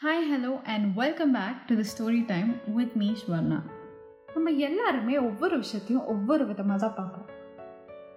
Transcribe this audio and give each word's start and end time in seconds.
Hi 0.00 0.24
hello 0.30 0.62
and 0.64 0.94
welcome 0.94 1.32
back 1.32 1.58
to 1.66 1.74
the 1.74 1.82
story 1.90 2.26
time 2.26 2.48
with 2.66 2.94
me 2.96 3.08
Swarna 3.12 3.58
நம்ம 4.28 4.50
எல்லாருமே 4.60 5.18
ஒவ்வொரு 5.18 5.56
விஷயத்தையும் 5.58 6.06
ஒவ்வொரு 6.06 6.44
விதமாக 6.46 6.78
தான் 6.78 6.96
பார்ப்போம் 6.96 7.28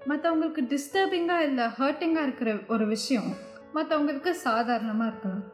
மற்றவங்களுக்கு 0.08 0.64
டிஸ்டர்பிங்காக 0.70 1.46
இல்லை 1.46 1.66
ஹர்ட்டிங்காக 1.80 2.24
இருக்கிற 2.24 2.58
ஒரு 2.68 2.86
விஷயம் 2.86 3.30
மற்றவங்களுக்கு 3.74 4.30
சாதாரணமாக 4.44 5.10
இருக்கலாம். 5.10 5.46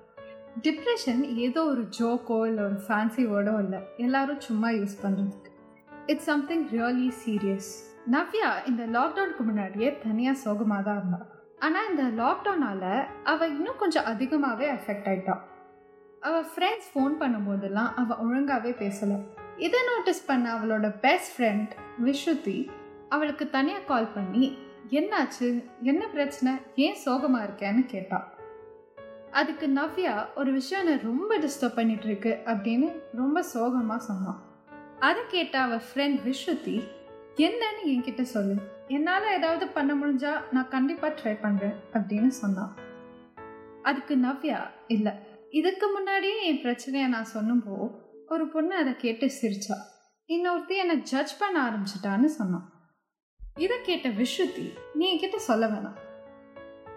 டிப்ரெஷன் 0.61 1.23
ஏதோ 1.37 1.63
ஒரு 1.63 1.85
ஜோக்கோ 1.99 2.45
இல்லை 2.45 2.63
ஒரு 2.63 2.79
ஃபேன்சி 2.87 3.25
வேர்டோ 3.27 3.59
இல்லை 3.59 3.79
எல்லாரும் 3.97 4.39
சும்மா 4.39 4.69
யூஸ் 4.69 4.97
பண்ணுறதுக்கு 5.03 5.51
it's 6.07 6.25
something 6.25 6.67
really 6.71 7.09
serious 7.23 7.71
Navya 8.11 8.51
இந்த 8.67 8.85
லாக்டவுனுக்கு 8.85 9.43
முன்னாடியே 9.43 9.97
தனியாக 9.97 10.37
சோகமாக 10.37 10.83
தான் 10.83 10.97
இருந்தாள் 10.97 11.27
ஆனால் 11.59 11.89
இந்த 11.89 12.03
லாக்டவுனால் 12.23 12.87
அவள் 13.23 13.49
இன்னும் 13.49 13.77
கொஞ்சம் 13.77 14.05
அதிகமாகவே 14.05 14.69
அஃபெக்ட் 14.71 15.09
ஆயிட்டான் 15.09 15.43
அவள் 16.27 16.45
ஃப்ரெண்ட்ஸ் 16.51 16.89
ஃபோன் 16.91 17.13
பண்ணும்போதெல்லாம் 17.21 17.89
அவள் 18.01 18.21
ஒழுங்காகவே 18.25 18.71
பேசலை. 18.83 19.17
இதை 19.57 19.79
நோட்டீஸ் 19.89 20.21
பண்ண 20.25 20.45
அவளோட 20.55 20.87
பெஸ்ட் 20.99 21.31
ஃப்ரெண்ட் 21.33 21.71
விஸ்ருதி 22.05 22.59
அவளுக்கு 23.09 23.45
தனியாக 23.49 23.83
கால் 23.83 24.13
பண்ணி 24.13 24.45
என்னாச்சு? 24.99 25.49
என்ன 25.81 26.03
பிரச்சனை? 26.07 26.53
ஏன் 26.75 26.97
சோகமாக 27.05 27.45
இருக்கேன்னு 27.47 27.83
கேட்டாள் 27.85 28.27
அதுக்கு 29.31 29.67
நவ்யா 29.67 30.15
ஒரு 30.35 30.51
விஷயம் 30.51 30.81
என்னை 30.83 30.95
ரொம்ப 31.03 31.37
டிஸ்டர்ப் 31.37 31.77
பண்ணிகிட்ருக்கு 31.77 32.31
இருக்கு 32.33 32.51
அப்படின்னு 32.51 32.89
ரொம்ப 33.15 33.43
சோகமாக 33.53 33.99
சொன்னான் 34.03 34.41
அதை 34.99 35.21
கேட்ட 35.27 35.55
அவள் 35.59 35.85
ஃப்ரெண்ட் 35.87 36.19
விஸ்ருதி 36.27 36.77
என்னன்னு 37.45 37.83
என்கிட்ட 37.91 38.23
சொல்லு. 38.35 38.55
என்னால் 38.87 39.33
ஏதாவது 39.37 39.65
பண்ண 39.67 39.91
முடிஞ்சா 39.93 40.33
நான் 40.51 40.73
கண்டிப்பாக 40.75 41.13
ட்ரை 41.19 41.35
பண்ணுறேன் 41.45 41.77
அப்படின்னு 41.93 42.31
சொன்னான் 42.41 42.73
அதுக்கு 43.81 44.15
நவ்யா 44.17 44.59
இல்லை 44.87 45.13
இதுக்கு 45.53 45.87
முன்னாடியே 45.87 46.45
என் 46.45 46.61
பிரச்சனையை 46.61 47.09
நான் 47.09 47.27
சொன்னப்போ 47.33 47.91
ஒரு 48.27 48.47
பொண்ணு 48.47 48.75
அதை 48.75 48.95
கேட்டு 48.95 49.25
சிரிச்சா. 49.25 49.75
இன்னொருத்தி 50.27 50.75
என்னை 50.75 50.95
ஜட்ஜ் 51.01 51.37
பண்ண 51.39 51.57
ஆரம்பிச்சிட்டான்னு 51.63 52.25
சொன்னான். 52.25 52.73
இதை 53.59 53.77
கேட்ட 53.81 54.09
விஷுத்தி 54.09 54.73
நீ 54.93 55.05
என்கிட்ட 55.13 55.35
சொல்ல 55.35 55.67
வேணாம். 55.67 55.97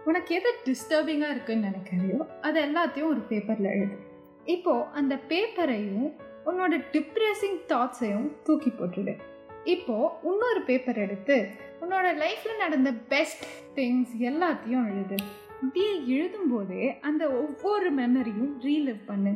உனக்கு 0.05 0.35
எது 0.35 0.55
டிஸ்டர்பிங்காக 0.65 1.31
இருக்குன்னு 1.31 1.67
நினைக்கிறியோ 1.67 2.41
அது 2.41 2.65
எல்லாத்தையும் 2.65 3.09
ஒரு 3.09 3.21
பேப்பரில் 3.21 3.65
எழுது. 3.65 3.97
இப்போது 4.45 4.85
அந்த 4.85 5.15
பேப்பரையும் 5.15 6.11
உன்னோட 6.47 6.85
டிப்ரெசிங் 6.93 7.61
தாட்ஸையும் 7.69 8.43
தூக்கி 8.43 8.71
போட்டுடு. 8.71 9.21
இப்போது 9.65 10.15
இன்னொரு 10.23 10.63
பேப்பர் 10.63 10.97
எடுத்து 10.97 11.51
உன்னோட 11.81 12.23
லைஃப்பில் 12.23 12.57
நடந்த 12.59 12.93
பெஸ்ட் 12.93 13.45
திங்ஸ் 13.75 14.15
எல்லாத்தையும் 14.21 14.87
எழுது. 14.93 15.45
அப்படியே 15.63 15.93
எழுதும்போதே 16.17 17.01
அந்த 17.01 17.31
ஒவ்வொரு 17.31 17.95
மெமரியும் 17.95 18.53
ரீலிவ் 18.61 19.01
பண்ணு. 19.07 19.33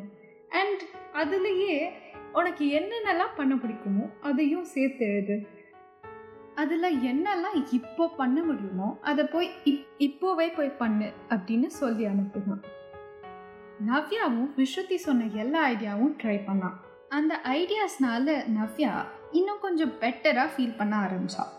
அண்ட் 0.48 0.82
அதுலேயே 1.14 1.90
உனக்கு 2.32 2.64
என்னென்னலாம் 2.78 3.36
பண்ண 3.36 3.54
பிடிக்குமோ 3.54 4.04
அதையும் 4.20 4.64
சேர்த்து 4.64 5.06
எழுது. 5.06 5.46
அதில் 6.54 6.98
என்னெல்லாம் 7.00 7.72
இப்போ 7.72 8.08
பண்ண 8.08 8.42
முடியுமோ 8.42 8.98
அதை 9.02 9.24
போய் 9.24 9.50
இப் 9.64 9.86
இப்போவே 9.98 10.56
போய் 10.56 10.77
பண்ணு 10.82 11.12
அப்படின்னு 11.28 11.66
சொல்லி 11.66 12.06
அனுப்புவான். 12.06 12.62
நவ்யாவும் 13.86 14.50
விஸ்ருதி 14.56 14.94
சொன்ன 14.94 15.24
எல்லா 15.24 15.68
ஐடியாவும் 15.68 16.16
ட்ரை 16.22 16.38
பண்ணான். 16.46 16.77
அந்த 17.08 17.40
ஐடியாஸ்னால 17.44 18.36
நவ்யா 18.58 18.92
இன்னும் 19.30 19.60
கொஞ்சம் 19.60 19.96
பெட்டராக 20.00 20.48
ஃபீல் 20.56 20.77
பண்ண 20.77 20.96
ஆரம்பிச்சான் 20.96 21.58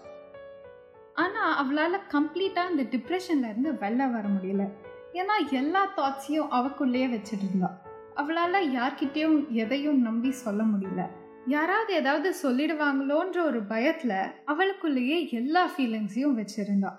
ஆனால் 1.13 1.55
அவளால் 1.55 2.07
கம்ப்ளீட்டாக 2.11 2.71
அந்த 2.71 2.83
டிப்ரெஷன்லேருந்து 2.83 3.71
வெளில 3.71 4.11
வர 4.11 4.27
முடியல. 4.27 4.69
ஏன்னா 5.13 5.51
எல்லா 5.51 5.87
தாட்ஸையும் 5.97 6.47
அவக்குள்ளேயே 6.49 7.07
வச்சுட்டு 7.07 7.47
இருந்தா. 7.49 7.81
அவளால் 8.13 8.69
யார்கிட்டேயும் 8.69 9.49
எதையும் 9.49 10.01
நம்பி 10.01 10.31
சொல்ல 10.31 10.63
முடியல. 10.63 11.07
யாராவது 11.45 11.93
ஏதாவது 11.93 12.35
சொல்லிடுவாங்களோன்ற 12.43 13.43
ஒரு 13.43 13.63
பயத்தில் 13.63 14.17
அவளுக்குள்ளேயே 14.45 15.29
எல்லா 15.29 15.69
ஃபீலிங்ஸையும் 15.69 16.37
வச்சுருந்தா. 16.37 16.91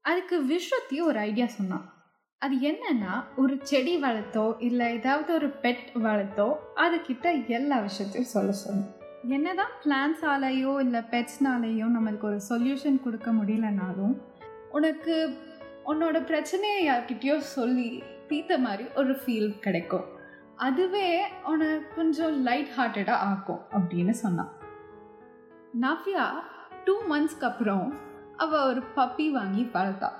அதுக்கு 0.00 0.42
விஸ்வத்தையும் 0.42 1.04
ஒரு 1.04 1.18
ஐடியா 1.18 1.46
சொன்னான் 1.46 1.90
அது 2.38 2.56
என்னன்னா 2.56 3.24
ஒரு 3.36 3.58
செடி 3.62 4.02
வளர்த்தோ 4.02 4.54
இல்லை 4.58 4.92
ஏதாவது 4.92 5.34
ஒரு 5.34 5.46
பெட் 5.46 5.84
வளர்த்தோ 5.94 6.52
அதுக்கிட்ட 6.76 7.46
எல்லா 7.46 7.78
விஷயத்தையும் 7.78 8.30
சொல்ல 8.30 8.52
சொன்னோம் 8.62 9.01
என்னதான் 9.28 9.70
பிளான்ஸாலேயோ 9.84 10.80
இல்லை 10.80 11.00
பெட்ஸ்னாலேயோ 11.00 11.86
நம்மளுக்கு 11.96 12.22
ஒரு 12.22 12.40
சொல்யூஷன் 12.48 13.02
கொடுக்க 13.02 13.30
முடியலனாலும் 13.30 14.14
உனக்கு 14.70 15.38
உன்னோட 15.86 16.24
பிரச்சனையை 16.24 16.88
யார்கிட்டயோ 16.88 17.38
சொல்லி 17.38 18.02
தீர்த்த 18.28 18.58
மாதிரி 18.58 18.88
ஒரு 18.94 19.12
ஃபீல் 19.12 19.58
கிடைக்கும். 19.58 20.04
அதுவே 20.56 21.22
உனக்கு 21.44 21.94
கொஞ்சம் 21.94 22.42
லைட் 22.42 22.68
ஹார்ட்டடாக 22.76 23.10
ஆக்கும் 23.10 23.60
அப்படின்னு 23.70 24.10
சொன்னான். 24.10 24.52
நாஃபியா 25.80 26.26
டூ 26.84 27.02
மந்த்ஸ்க்கு 27.10 27.44
அப்புறம் 27.44 27.94
அவள் 28.36 28.60
ஒரு 28.60 28.82
பப்பி 28.96 29.30
வாங்கி 29.30 29.68
வளர்த்தா. 29.72 30.10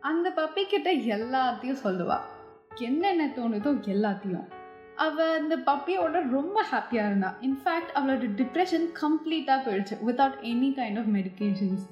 அந்த 0.00 0.32
பப்பி 0.36 0.64
கிட்ட 0.64 0.92
எல்லாத்தையும் 0.92 1.82
சொல்லுவாள் 1.84 2.26
என்னென்ன 2.74 3.26
தோணுதோ 3.26 3.72
எல்லாத்தையும். 3.86 4.48
அவள் 4.96 5.38
அந்த 5.38 5.56
பப்பியோட 5.56 6.28
ரொம்ப 6.30 6.64
ஹாப்பியாக 6.70 7.06
இருந்தா. 7.06 7.36
இன்ஃபேக்ட் 7.40 7.92
அவளோட 7.94 8.28
டிப்ரெஷன் 8.40 8.86
கம்ப்ளீட்டாக 9.00 9.64
போயிடுச்சு 9.66 9.96
without 10.06 10.38
any 10.40 10.70
kind 10.78 10.98
of 10.98 11.10
medications 11.14 11.84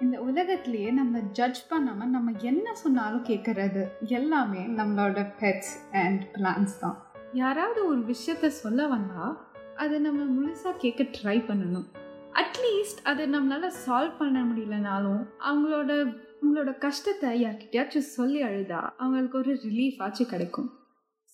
இந்த 0.00 0.20
உலகத்திலேயே 0.20 0.90
நம்ம 0.90 1.18
ஜட்ஜ் 1.18 1.68
பண்ணாமல் 1.68 2.08
நம்ம 2.08 2.32
என்ன 2.40 2.74
சொன்னாலும் 2.74 3.24
கேட்குறது 3.24 3.88
எல்லாமே 4.00 4.62
நம்மளோட 4.66 5.26
பெட்ஸ் 5.40 5.74
அண்ட் 5.92 6.22
பிளான்ஸ் 6.34 6.78
தான். 6.80 7.04
யாராவது 7.32 7.86
ஒரு 7.86 8.00
விஷயத்த 8.00 8.46
சொல்ல 8.46 8.86
வந்தால் 8.86 9.38
அதை 9.76 9.98
நம்ம 9.98 10.22
முழுசாக 10.36 10.76
கேட்க 10.76 11.02
ட்ரை 11.02 11.38
பண்ணணும். 11.38 11.86
அட்லீஸ்ட் 12.32 13.00
அதை 13.02 13.30
நம்மளால் 13.30 13.72
சால்வ் 13.86 14.16
பண்ண 14.18 14.42
முடியலனாலும் 14.42 15.22
அவங்களோட 15.38 16.16
உங்களோட 16.42 16.78
கஷ்டத்தை 16.78 17.44
யார்கிட்டயாச்சும் 17.44 18.12
சொல்லி 18.16 18.42
அழுதா 18.42 18.90
அவங்களுக்கு 18.96 19.38
ஒரு 19.38 19.54
ரிலீஃப் 19.54 20.02
ஆச்சு 20.02 20.26
கிடைக்கும். 20.26 20.72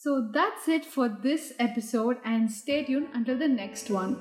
So 0.02 0.20
that's 0.32 0.66
it 0.66 0.84
for 0.84 1.08
this 1.08 1.52
episode 1.60 2.16
and 2.24 2.50
stay 2.50 2.84
tuned 2.84 3.10
until 3.14 3.38
the 3.38 3.46
next 3.46 3.88
one. 3.88 4.16